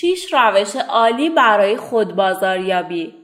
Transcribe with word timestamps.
6 0.00 0.34
روش 0.34 0.76
عالی 0.76 1.30
برای 1.30 1.76
خودبازاریابی 1.76 3.14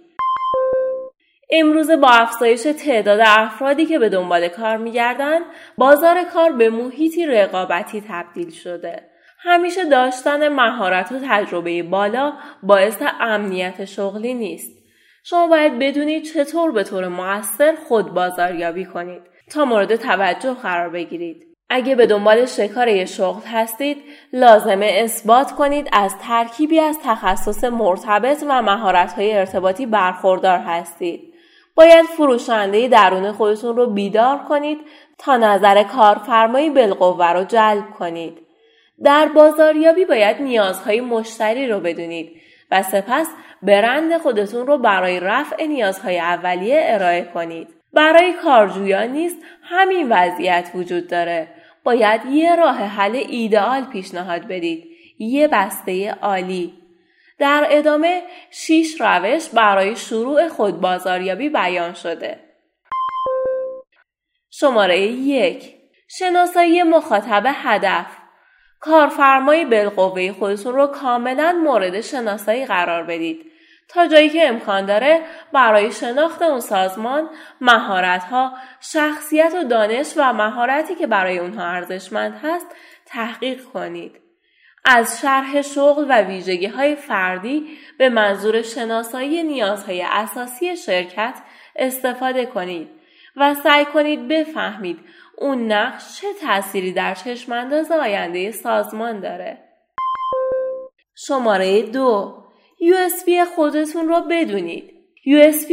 امروز 1.50 1.90
با 1.90 2.08
افزایش 2.08 2.62
تعداد 2.62 3.20
افرادی 3.26 3.86
که 3.86 3.98
به 3.98 4.08
دنبال 4.08 4.48
کار 4.48 4.76
میگردند 4.76 5.42
بازار 5.78 6.24
کار 6.24 6.52
به 6.52 6.70
محیطی 6.70 7.26
رقابتی 7.26 8.04
تبدیل 8.08 8.50
شده. 8.50 9.02
همیشه 9.38 9.84
داشتن 9.84 10.48
مهارت 10.48 11.12
و 11.12 11.18
تجربه 11.28 11.82
بالا 11.82 12.32
باعث 12.62 13.02
امنیت 13.20 13.84
شغلی 13.84 14.34
نیست. 14.34 14.72
شما 15.24 15.48
باید 15.48 15.78
بدونید 15.78 16.24
چطور 16.24 16.72
به 16.72 16.84
طور 16.84 17.08
موثر 17.08 17.74
خود 17.88 18.14
بازاریابی 18.14 18.84
کنید 18.84 19.22
تا 19.50 19.64
مورد 19.64 19.96
توجه 19.96 20.54
قرار 20.54 20.88
بگیرید. 20.88 21.51
اگه 21.70 21.94
به 21.94 22.06
دنبال 22.06 22.46
شکار 22.46 23.04
شغل 23.04 23.40
هستید 23.46 23.96
لازمه 24.32 24.86
اثبات 24.86 25.52
کنید 25.52 25.88
از 25.92 26.14
ترکیبی 26.18 26.80
از 26.80 26.98
تخصص 27.04 27.64
مرتبط 27.64 28.44
و 28.48 28.62
مهارت‌های 28.62 29.32
ارتباطی 29.32 29.86
برخوردار 29.86 30.58
هستید 30.58 31.34
باید 31.74 32.06
فروشنده 32.06 32.88
درون 32.88 33.32
خودتون 33.32 33.76
رو 33.76 33.86
بیدار 33.86 34.38
کنید 34.38 34.78
تا 35.18 35.36
نظر 35.36 35.82
کارفرمایی 35.82 36.70
بالقوه 36.70 37.32
رو 37.32 37.44
جلب 37.44 37.90
کنید 37.98 38.38
در 39.04 39.28
بازاریابی 39.34 40.04
باید 40.04 40.42
نیازهای 40.42 41.00
مشتری 41.00 41.68
رو 41.68 41.80
بدونید 41.80 42.32
و 42.70 42.82
سپس 42.82 43.28
برند 43.62 44.18
خودتون 44.18 44.66
رو 44.66 44.78
برای 44.78 45.20
رفع 45.20 45.66
نیازهای 45.66 46.18
اولیه 46.18 46.80
ارائه 46.82 47.30
کنید. 47.34 47.81
برای 47.92 48.32
کارجویان 48.32 49.08
نیست 49.08 49.36
همین 49.62 50.12
وضعیت 50.12 50.70
وجود 50.74 51.08
داره. 51.08 51.48
باید 51.84 52.20
یه 52.26 52.56
راه 52.56 52.76
حل 52.76 53.16
ایدئال 53.28 53.84
پیشنهاد 53.84 54.46
بدید. 54.48 54.84
یه 55.18 55.48
بسته 55.48 56.10
عالی. 56.10 56.72
در 57.38 57.66
ادامه 57.70 58.22
شیش 58.50 59.00
روش 59.00 59.48
برای 59.48 59.96
شروع 59.96 60.48
خود 60.48 60.80
بازاریابی 60.80 61.48
بیان 61.48 61.94
شده. 61.94 62.40
شماره 64.50 65.00
یک 65.00 65.74
شناسایی 66.08 66.82
مخاطب 66.82 67.42
هدف 67.46 68.06
کارفرمای 68.80 69.64
بالقوه 69.64 70.32
خودتون 70.32 70.74
رو 70.74 70.86
کاملا 70.86 71.52
مورد 71.64 72.00
شناسایی 72.00 72.66
قرار 72.66 73.02
بدید 73.02 73.51
تا 73.88 74.06
جایی 74.06 74.30
که 74.30 74.48
امکان 74.48 74.86
داره 74.86 75.20
برای 75.52 75.92
شناخت 75.92 76.42
اون 76.42 76.60
سازمان 76.60 77.30
مهارت 77.60 78.22
شخصیت 78.80 79.54
و 79.54 79.64
دانش 79.64 80.12
و 80.16 80.32
مهارتی 80.32 80.94
که 80.94 81.06
برای 81.06 81.38
اونها 81.38 81.64
ارزشمند 81.66 82.40
هست 82.42 82.66
تحقیق 83.06 83.64
کنید 83.64 84.20
از 84.84 85.20
شرح 85.20 85.62
شغل 85.62 86.06
و 86.08 86.22
ویژگی 86.22 86.66
های 86.66 86.96
فردی 86.96 87.78
به 87.98 88.08
منظور 88.08 88.62
شناسایی 88.62 89.42
نیازهای 89.42 90.02
اساسی 90.02 90.76
شرکت 90.76 91.34
استفاده 91.76 92.46
کنید 92.46 92.88
و 93.36 93.54
سعی 93.54 93.84
کنید 93.84 94.28
بفهمید 94.28 94.98
اون 95.38 95.72
نقش 95.72 96.20
چه 96.20 96.26
تأثیری 96.40 96.92
در 96.92 97.14
چشمانداز 97.14 97.92
آینده 97.92 98.50
سازمان 98.50 99.20
داره. 99.20 99.58
شماره 101.14 101.82
دو 101.82 102.41
USB 102.82 103.44
خودتون 103.54 104.08
رو 104.08 104.20
بدونید. 104.30 104.90
USB 105.24 105.72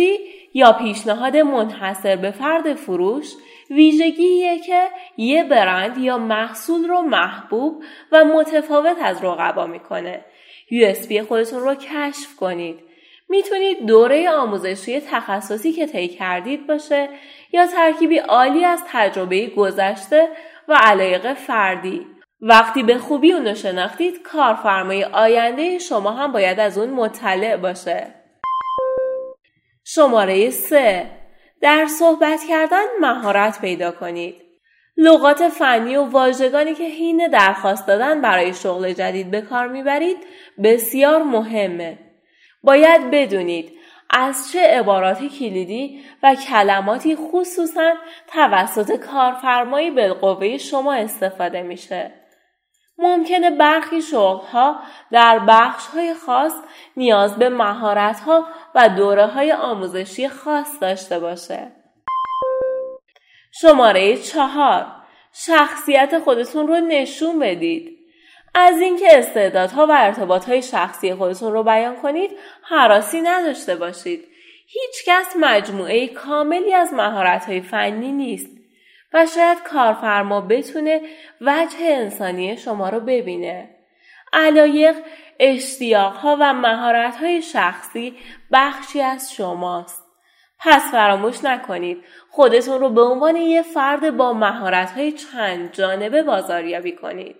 یا 0.53 0.71
پیشنهاد 0.71 1.37
منحصر 1.37 2.15
به 2.15 2.31
فرد 2.31 2.73
فروش 2.73 3.33
ویژگیه 3.69 4.59
که 4.59 4.83
یه 5.17 5.43
برند 5.43 5.97
یا 5.97 6.17
محصول 6.17 6.87
رو 6.87 7.01
محبوب 7.01 7.83
و 8.11 8.25
متفاوت 8.25 8.97
از 9.01 9.23
رقبا 9.23 9.67
می‌کنه. 9.67 10.25
USB 10.71 11.17
خودتون 11.19 11.59
رو 11.59 11.75
کشف 11.75 12.35
کنید. 12.35 12.79
می‌تونید 13.29 13.85
دوره 13.85 14.29
آموزشی 14.29 14.99
تخصصی 14.99 15.71
که 15.71 15.85
طی 15.85 16.07
کردید 16.07 16.67
باشه 16.67 17.09
یا 17.53 17.67
ترکیبی 17.67 18.17
عالی 18.17 18.65
از 18.65 18.83
تجربه 18.87 19.47
گذشته 19.47 20.27
و 20.67 20.79
علایق 20.81 21.33
فردی 21.33 22.05
وقتی 22.41 22.83
به 22.83 22.97
خوبی 22.97 23.33
اونو 23.33 23.55
شناختید 23.55 24.21
کارفرمای 24.21 25.03
آینده 25.03 25.79
شما 25.79 26.11
هم 26.11 26.31
باید 26.31 26.59
از 26.59 26.77
اون 26.77 26.89
مطلع 26.89 27.57
باشه. 27.57 28.07
شماره 29.83 30.49
3 30.49 31.11
در 31.61 31.85
صحبت 31.99 32.39
کردن 32.49 32.85
مهارت 33.01 33.61
پیدا 33.61 33.91
کنید. 33.91 34.35
لغات 34.97 35.47
فنی 35.47 35.95
و 35.95 36.03
واژگانی 36.03 36.73
که 36.73 36.83
حین 36.83 37.27
درخواست 37.27 37.87
دادن 37.87 38.21
برای 38.21 38.53
شغل 38.53 38.93
جدید 38.93 39.31
به 39.31 39.41
کار 39.41 39.67
می‌برید 39.67 40.17
بسیار 40.63 41.23
مهمه. 41.23 41.99
باید 42.63 43.11
بدونید 43.11 43.71
از 44.09 44.51
چه 44.51 44.59
عباراتی 44.59 45.29
کلیدی 45.29 46.01
و 46.23 46.35
کلماتی 46.35 47.15
خصوصا 47.15 47.93
توسط 48.27 48.95
کارفرمایی 48.95 49.91
بالقوه 49.91 50.57
شما 50.57 50.93
استفاده 50.93 51.61
میشه. 51.61 52.18
ممکنه 52.99 53.49
برخی 53.49 54.01
شغلها 54.01 54.79
در 55.11 55.39
بخش 55.47 55.87
های 55.87 56.13
خاص 56.13 56.53
نیاز 56.97 57.35
به 57.35 57.49
مهارت 57.49 58.19
ها 58.19 58.47
و 58.75 58.89
دوره 58.89 59.25
های 59.25 59.51
آموزشی 59.51 60.29
خاص 60.29 60.81
داشته 60.81 61.19
باشه. 61.19 61.71
شماره 63.61 64.17
چهار 64.17 64.85
شخصیت 65.33 66.19
خودتون 66.19 66.67
رو 66.67 66.75
نشون 66.75 67.39
بدید. 67.39 67.99
از 68.55 68.81
اینکه 68.81 69.17
استعدادها 69.17 69.87
و 69.87 69.91
ارتباطهای 69.91 70.61
شخصی 70.61 71.15
خودتون 71.15 71.53
رو 71.53 71.63
بیان 71.63 71.95
کنید 71.95 72.31
حراسی 72.63 73.21
نداشته 73.21 73.75
باشید 73.75 74.27
هیچکس 74.67 75.35
مجموعه 75.39 76.07
کاملی 76.07 76.73
از 76.73 76.93
مهارت‌های 76.93 77.61
فنی 77.61 78.11
نیست 78.11 78.58
و 79.13 79.25
شاید 79.25 79.63
کارفرما 79.63 80.41
بتونه 80.41 81.01
وجه 81.41 81.77
انسانی 81.81 82.57
شما 82.57 82.89
رو 82.89 82.99
ببینه. 82.99 83.69
علایق 84.33 84.95
اشتیاقها 85.39 86.37
و 86.39 86.53
مهارت‌های 86.53 87.41
شخصی 87.41 88.17
بخشی 88.51 89.01
از 89.01 89.33
شماست. 89.33 90.03
پس 90.59 90.91
فراموش 90.91 91.43
نکنید 91.43 92.03
خودتون 92.29 92.79
رو 92.79 92.89
به 92.89 93.01
عنوان 93.01 93.35
یه 93.35 93.61
فرد 93.61 94.17
با 94.17 94.33
مهارت‌های 94.33 95.11
چند 95.11 95.73
جانبه 95.73 96.23
بازاریابی 96.23 96.91
کنید. 96.91 97.35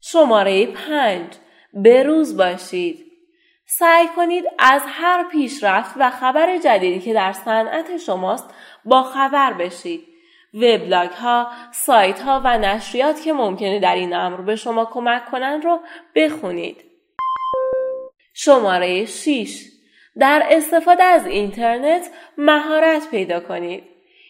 شماره 0.00 0.66
پنج. 0.66 1.32
بروز 1.74 2.36
باشید. 2.36 3.07
سعی 3.70 4.08
کنید 4.16 4.44
از 4.58 4.82
هر 4.86 5.24
پیشرفت 5.30 5.94
و 5.96 6.10
خبر 6.10 6.58
جدیدی 6.58 7.00
که 7.00 7.14
در 7.14 7.32
صنعت 7.32 7.96
شماست 7.96 8.50
با 8.84 9.02
خبر 9.02 9.52
بشید. 9.52 10.04
وبلاگ 10.54 11.10
ها، 11.10 11.48
سایت 11.72 12.20
ها 12.20 12.40
و 12.44 12.58
نشریات 12.58 13.22
که 13.22 13.32
ممکنه 13.32 13.80
در 13.80 13.94
این 13.94 14.14
امر 14.14 14.36
به 14.40 14.56
شما 14.56 14.84
کمک 14.84 15.24
کنند 15.24 15.64
رو 15.64 15.80
بخونید. 16.14 16.76
شماره 18.34 19.04
6 19.04 19.64
در 20.18 20.46
استفاده 20.50 21.02
از 21.02 21.26
اینترنت 21.26 22.10
مهارت 22.38 23.10
پیدا 23.10 23.40
کنید. 23.40 23.84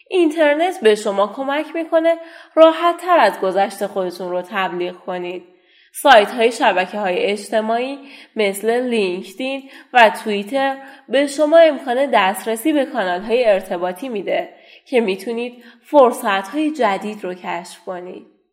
اینترنت 0.09 0.79
به 0.81 0.95
شما 0.95 1.27
کمک 1.27 1.75
می‌کنه 1.75 2.17
راحت 2.55 2.97
تر 2.97 3.19
از 3.19 3.39
گذشته 3.39 3.87
خودتون 3.87 4.31
رو 4.31 4.41
تبلیغ 4.41 4.95
کنید. 4.95 5.58
سایت 5.91 6.31
های 6.31 6.51
شبکه 6.51 6.97
های 6.97 7.17
اجتماعی 7.17 7.97
مثل 8.35 8.81
لینکدین 8.81 9.69
و 9.93 10.11
توییتر 10.23 10.77
به 11.09 11.27
شما 11.27 11.57
امکان 11.57 12.11
دسترسی 12.13 12.73
به 12.73 12.85
کانال 12.85 13.21
های 13.21 13.45
ارتباطی 13.45 14.09
میده 14.09 14.49
که 14.85 15.01
می‌تونید 15.01 15.63
فرصت 15.83 16.47
های 16.47 16.71
جدید 16.71 17.23
رو 17.23 17.33
کشف 17.33 17.79
کنید. 17.85 18.38